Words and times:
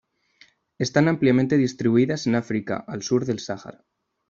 Están 0.79 1.07
ampliamente 1.07 1.57
distribuidas 1.59 2.25
en 2.25 2.33
África 2.33 2.83
al 2.87 3.03
sur 3.03 3.23
del 3.27 3.37
Sahara. 3.39 3.85